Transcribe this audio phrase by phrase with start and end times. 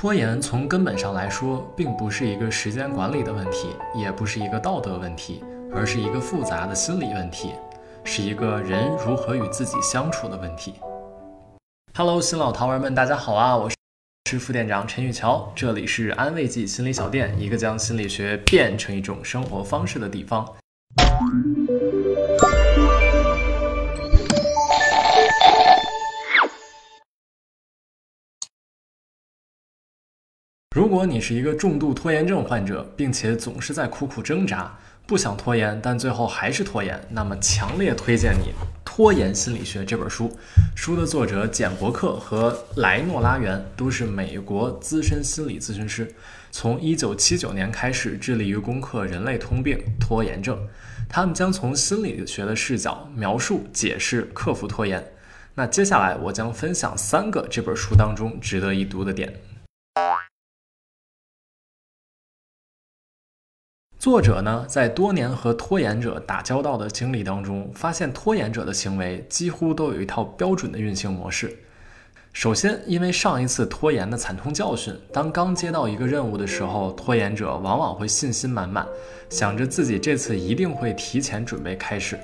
[0.00, 5.42] 拖延从根本上来说，并不是一个时间管理的问题，也不是一个道德问题，
[5.74, 7.50] 而是一个复杂的心理问题，
[8.04, 10.74] 是一个人如何与自己相处的问题。
[11.96, 13.56] Hello，新老桃儿们，大家好啊！
[13.56, 13.68] 我
[14.30, 20.48] 是副店长陈玉桥，这里是安慰剂心理小店，一个将心理学变成一种生活方式的地方。
[30.88, 34.74] 如果你是一个重度拖延症患者，并且总是在苦苦挣扎，
[35.06, 38.44] 不想拖延，但最后还是拖延，那么强烈推荐你
[38.86, 40.34] 《拖延心理学》这本书。
[40.74, 46.10] 书的作者简·伯克和莱诺拉·元都是美国资深心理咨询师，
[46.50, 50.58] 从1979年开始致力于攻克人类通病——拖延症。
[51.06, 55.04] 他们将从心理学的视角描述、解释、克服拖延。
[55.54, 59.30] 那接下来我将分享三个这本书当中值得一读的点。
[63.98, 71.58] 作者呢，在多年和拖延者打交道的经历当中，发现拖延者的行为几乎都有一套标准的运行模式。
[72.32, 78.86] 首先，因为上一次拖延的惨痛教训，当刚接到一个任务的时候，拖延者往往会信心满满，
[79.30, 82.16] 想着自己这次一定会提前准备开始。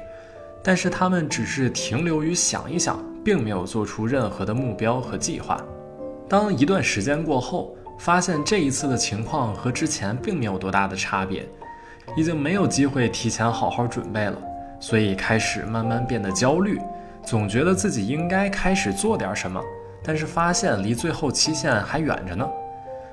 [0.63, 5.61] 但是他们只是停留于想一想，并没有做出任何的目标和计划。
[6.29, 11.45] 当一段时间过后，发现这一次的情况和之前并没有多大的差别。
[12.17, 14.37] 已经没有机会提前好好准备了，
[14.81, 16.81] 所以开始慢慢变得焦虑，
[17.25, 19.61] 总觉得自己应该开始做点什么，
[20.03, 22.49] 但是发现离最后期限还远着呢。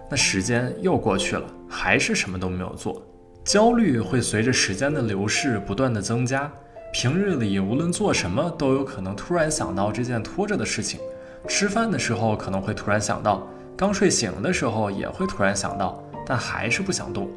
[0.10, 3.02] 那时间又过去了，还是什么都没有做。
[3.44, 6.52] 焦虑会随着时间的流逝不断的增加。
[6.94, 11.00] 平日里无论做什么，都有可能突然想到这件拖着的事情。
[11.48, 13.48] 吃饭的时候可能会突然想到，
[13.78, 17.30] 刚睡醒的时候也会突然想到，但还是不想动。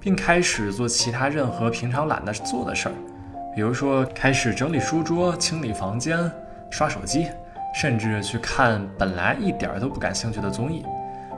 [0.00, 2.94] 并开始做其他任何平常懒得做的事儿，
[3.54, 6.30] 比如说开始整理书桌、清理房间、
[6.70, 7.26] 刷手机，
[7.74, 10.84] 甚至去看本来一点都不感兴趣的综艺，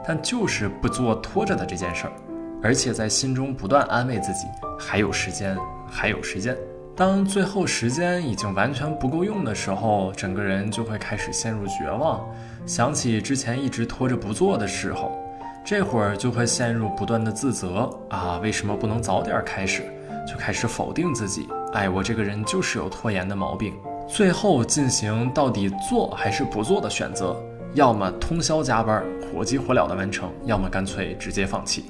[0.05, 2.13] 但就是不做拖着的这件事儿，
[2.61, 4.47] 而且在心中不断安慰自己
[4.77, 5.57] 还有时间，
[5.89, 6.55] 还有时间。
[6.95, 12.27] 当最后时间已经完全不够用的时候，整个人就会开始陷入绝望，
[12.65, 15.17] 想起之前一直拖着不做的时候。
[15.65, 19.83] 这会儿就会陷入不断的自责啊，为什么不能早点开始？
[20.27, 23.73] 就开始否定自己，哎，我这个人就是有拖延的毛病。
[24.07, 27.35] 最后进行到底做还是不做的选择，
[27.73, 31.85] 要么通宵加班，火急火燎的完成，要么干脆直接放弃。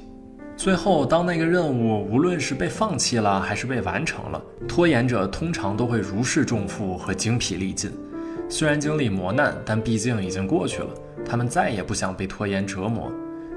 [0.56, 7.90] 最后，当那个任务无论是被放弃了还是被完成了，拖延者通常都会如释重负和精疲力尽。
[8.48, 10.88] 虽然经历磨难，但毕竟已经过去了，
[11.24, 13.10] 他们再也不想被拖延折磨。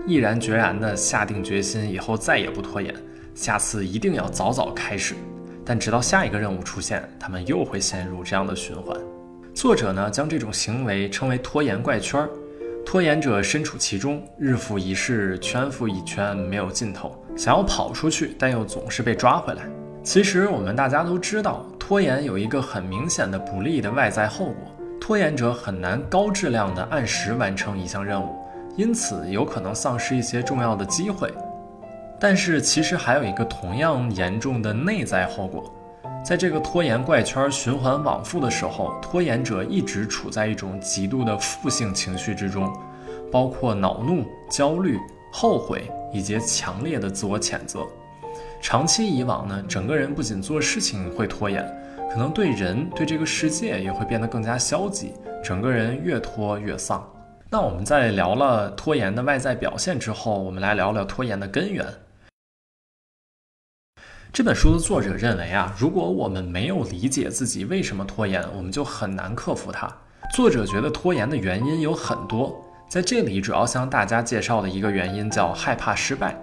[0.05, 2.93] 毅然决然地下定决心，以后再也不拖延，
[3.33, 5.15] 下次一定要早早开始。
[5.63, 8.97] 但直到下一个任务出现，他们又会陷入这样的循环。
[9.53, 12.27] 作者呢，将这种行为称为“拖延怪圈”。
[12.85, 17.17] 拖延者身处其中，日复一日，圈复一圈，没有尽头。
[17.37, 19.63] 想要跑出去，但又总是被抓回来。
[20.03, 24.55] 其实我们大家都知道，拖延有一个很明显的不利的外在后果：
[24.99, 28.35] 拖延者很难高质量地按时完成一项任务。
[28.75, 31.31] 因此有可能丧失一些重要的机会，
[32.19, 35.71] 但是其实还有一个同样严重的内在后果，
[36.25, 42.73] 在这个拖延怪圈循环往复的时候，拖延者一直处在一种极度的负性情绪之中，
[43.31, 44.97] 包括恼怒、焦虑、
[45.31, 47.85] 后悔以及强烈的自我谴责。
[48.59, 51.63] 长期以往呢，整个人不仅做事情会拖延，
[52.11, 55.13] 可能对人对这个世界也会变得更加消极，
[55.43, 57.07] 整个人越拖越丧。
[57.53, 61.85] 那我们在聊了拖延的外在表现之后，我们来聊聊拖延的根源。
[64.31, 69.87] 这本书的作者认为啊，如果我们没有理解自己为什么拖延，我们就很难克服它。
[70.33, 72.59] 作者觉得拖延的原因有很多，
[72.89, 76.35] 在这里主要向大家介绍的一个原因叫害怕失败。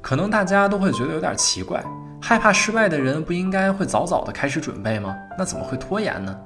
[0.00, 1.84] 可能大家都会觉得有点奇怪，
[2.22, 5.18] 害怕失败的人不应该会早早的开始准备吗？
[5.36, 6.38] 那怎么会拖延呢？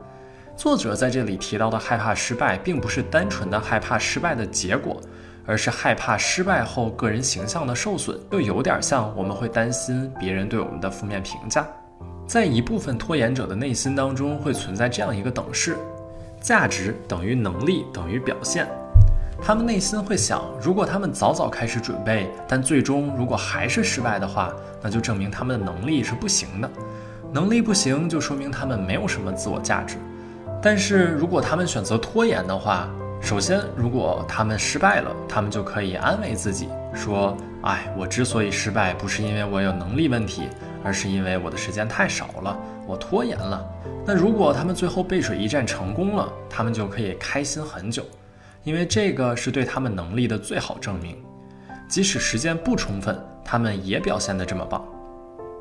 [0.62, 5.02] 作者在这里提到的害怕失败，并不是单纯的害怕失败的结果，
[5.44, 11.66] 而是害怕失败后个人形象的受损，又有点像我们会担心别人对我们的负面评价。
[12.28, 15.76] 在一部分拖延者的内心当中，会存在这样一个等式：
[16.40, 18.68] 价值等于能力等于表现。
[19.42, 26.70] 他们内心会想，如果他们早早开始准备，但最终如果还是失败的话，那就证明他们的能力是不行的。
[27.32, 29.96] 能力不行，就说明他们没有什么自我价值。
[30.62, 32.88] 但是如果他们选择拖延的话，
[33.20, 40.48] 首先，如果他们失败了，他们就可以安慰自己说：“哎，我之所以失败，不是因为我有能力问题，
[40.84, 42.56] 而是因为我的时间太少了，
[42.86, 43.68] 我拖延了。”
[44.06, 48.04] 那如果他们最后背水一战成功了，他们就可以开心很久，
[48.62, 51.16] 因为这个是对他们能力的最好证明。
[51.88, 54.84] 即使时间不充分，他们也表现得这么棒。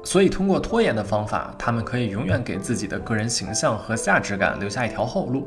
[0.03, 5.45] 所以，通过拖延的方法，他们可以永远给自己的个人形象和价值感留下一条后路。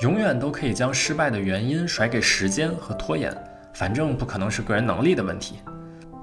[0.00, 3.36] 永远都可以将失败的原因甩给时间和拖延，
[3.74, 5.56] 反正不可能是个人能力的问题。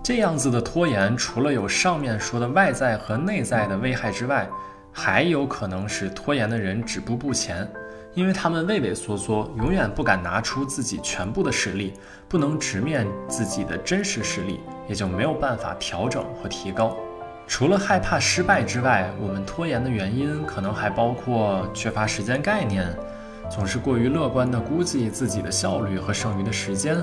[0.02, 4.50] 这样子的拖延，除了有上面说的外在和内在的危害之外，
[4.92, 7.69] 还有可能使拖延的人止步不前，
[8.16, 11.94] 因为他们畏畏缩缩，永远不敢拿出自己全部的实力，
[12.28, 16.98] 不能直面自己的真实实力，也就没有办法调整和提高。
[17.47, 22.94] 除了害怕失败之外，我们拖延的原因可能还包括缺乏时间概念。
[23.49, 27.01] 总是过于乐观地估计自己的效率和剩余的时间，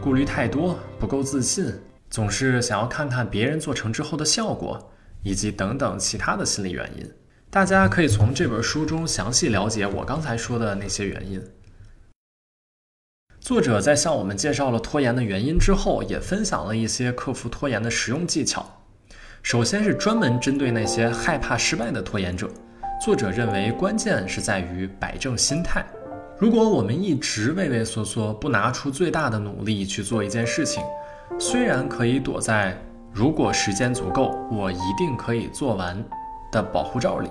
[0.00, 1.72] 顾虑太多，不够自信，
[2.08, 4.90] 总是想要看看别人做成之后的效果，
[5.22, 7.06] 以及等等其他的心理原因。
[7.50, 11.42] 大家可以从这本书中详细了解我刚才说的那些原因。
[13.38, 18.75] 作者在向我们介绍了拖延的原因之后，也分享了一些克服拖延的实用技巧。
[19.46, 22.50] 首先是专门针对那些害怕失败的拖延者。
[23.00, 25.86] 作者认为，关键是在于摆正心态。
[26.36, 30.82] 如果我们一直畏畏缩缩，不拿出最大的努力去做一件事情，
[31.38, 32.76] 虽然可以躲在
[33.14, 35.96] “如果时间足够，我一定可以做完”
[36.50, 37.30] 的保护罩里，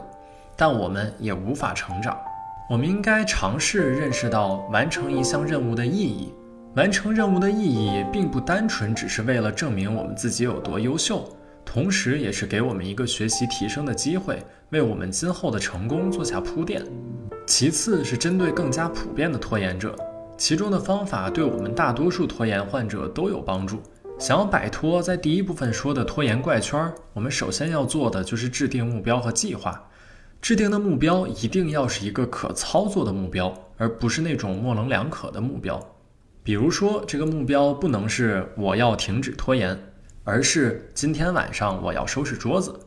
[0.55, 2.17] 但我们也无法成长。
[2.69, 6.33] 我们应该尝试认识到完成一项任务的意义。
[6.77, 11.29] 完成任务的意义，并不单纯只是为了证明我们自己有多优秀。
[11.65, 16.81] 同时，也是给我们一个学习提升的机会，为我们今后的成功做下铺垫。
[17.45, 19.95] 其次是针对更加普遍的拖延者，
[20.37, 23.81] 其中的方法对我们大多数拖延患者都有帮助。
[24.17, 29.89] 想要摆脱在第一部分说的拖延怪圈，我们首先要做的就是制定目标和计划。
[30.41, 35.77] 制定的目标一定要是一个可操作的目标，而不是那种模棱两可的目标。
[36.43, 39.77] 比如说，这个目标不能是我要停止拖延。
[40.25, 42.77] 而是今天晚上我要收拾桌子，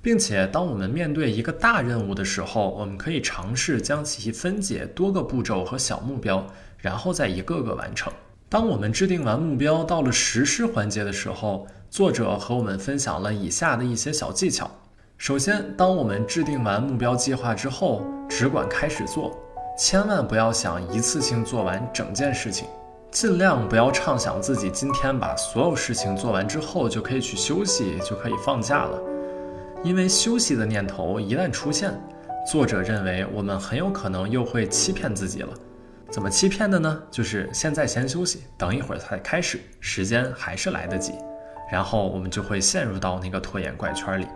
[0.00, 6.46] 并且当我们面对一个大任务的时候，我们可以尝试将其分解多个步骤和小目标，
[6.78, 8.12] 然后再一个个完成。
[8.48, 14.70] 当我们制定完目标，到了实施环节的时候，作者和我们分享了以下的一些小技巧。
[15.16, 19.36] 首先，当我们制定完目标计划之后，只管开始做，
[19.76, 22.68] 千万不要想一次性做完整件事情。
[23.10, 29.00] 尽量不要畅想自己今天把所有事情做完之后就可以去休息，就可以放假了。
[29.82, 31.98] 因为休息的念头一旦出现，
[32.50, 35.48] 作者认为我们很有可能又会欺骗自己了。
[36.10, 37.02] 怎么欺骗的呢？
[37.10, 41.12] 就是现在先休息，等一会儿再开始，时间还是来得及。
[41.72, 44.26] 然后我们就会陷入到那个拖延怪圈里。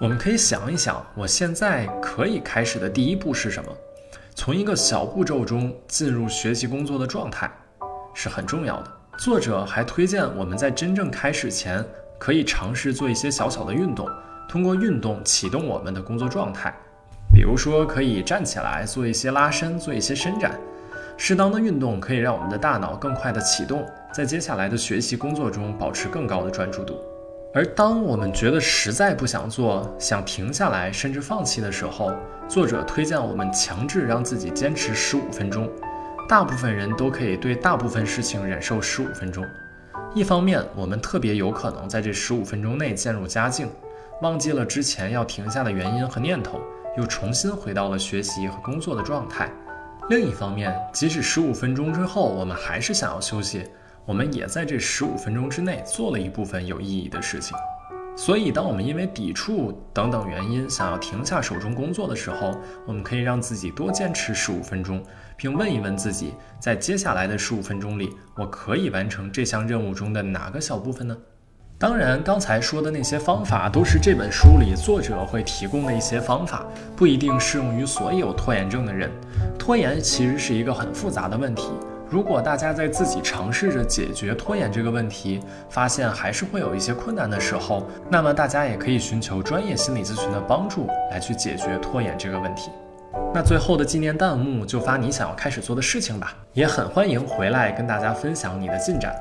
[0.00, 3.70] 我们可以想一想，我现在可以开始的第一步是什么？
[4.36, 7.50] 从一个小步骤中进入学习工作的状态。
[8.14, 8.90] 是很重要的。
[9.18, 11.84] 作者还推荐我们在真正开始前，
[12.18, 14.08] 可以尝试做一些小小的运动，
[14.48, 16.74] 通过运动启动我们的工作状态。
[17.32, 20.58] 比如说，可以站起来做一些拉伸，做一些伸展。
[21.16, 26.98] 适当的运动可以让我们的大脑更快的启动，在接下来的学习工作中保持更高的专注度。
[27.52, 32.12] 而当我们觉得实在不想做，想停下来，甚至放弃的时候，
[32.48, 35.68] 作者推荐我们强制让自己坚持十五分钟。
[36.30, 39.44] 大部分人都可以对大部分事情忍受十五分钟。
[40.14, 43.68] 一方面，我们特别有可能在这十五分钟内渐入佳境，
[44.22, 46.60] 忘记了之前要停下的原因和念头，
[46.96, 49.50] 又重新回到了学习和工作的状态。
[50.08, 53.68] 另一方面，即使十五分钟之后我们还是想要休息，
[54.06, 57.56] 我们也在这十五分钟之内做了一部分有意义的事情。
[58.22, 62.54] 所以，当我们因为抵触等等原因想要停下手中工作的时候，
[62.86, 65.02] 我们可以让自己多坚持十五分钟，
[65.38, 71.16] 并问一问自己，在接下来的十五分钟里，我可以完成这项任务中的哪个小部分呢？
[71.78, 79.10] 当然，刚才说的那些方法都是这本书里作者会提供的一些方法，不一定适用于所有拖延症的人。
[79.58, 81.70] 拖延其实是一个很复杂的问题。
[82.10, 92.72] 如果大家在自己尝试着解决拖延这个问题，发现还是会有一些困难的时候，那么大家也可以寻求专业心理咨询的帮助来去解决拖延这个问题。
[93.32, 99.14] 那最后的纪念弹幕就发你想要开始做的事情吧，也很欢迎回来跟大家分享你的进展。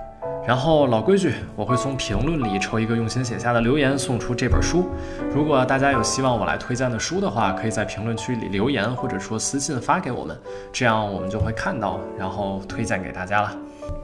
[0.50, 4.90] 然后老规矩，我会从评论里抽一个用心写下的留言，送出这本书。
[5.32, 10.36] 如果大家有希望我来推荐的书的话，可以在评论区里留言，或者说私信发给我们，
[10.74, 13.56] 这样我们就会看到，然后推荐给大家了。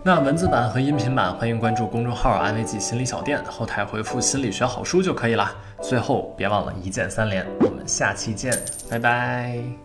[0.03, 5.51] 那文字版和音频版，欢迎关注公众号“安慰剂心理小店”，后台回复“心理学好书”就可以了。
[5.81, 8.53] 最后别忘了一键三连，我们下期见，
[8.87, 9.84] 拜拜。